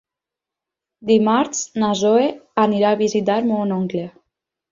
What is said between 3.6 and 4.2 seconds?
oncle.